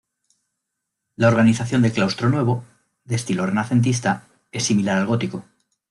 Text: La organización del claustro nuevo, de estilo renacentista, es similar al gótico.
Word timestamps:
La 1.15 1.27
organización 1.27 1.83
del 1.83 1.91
claustro 1.91 2.27
nuevo, 2.29 2.63
de 3.05 3.15
estilo 3.17 3.45
renacentista, 3.45 4.25
es 4.51 4.63
similar 4.63 4.97
al 4.97 5.05
gótico. 5.05 5.45